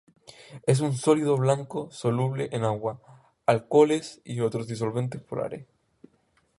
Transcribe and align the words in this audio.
Es 0.65 0.79
un 0.79 0.95
sólido 0.97 1.37
blanco 1.37 1.91
soluble 1.91 2.49
en 2.53 2.63
agua, 2.63 2.99
alcoholes, 3.45 4.19
y 4.25 4.39
otros 4.39 4.65
disolventes 4.65 5.21
polares. 5.21 5.67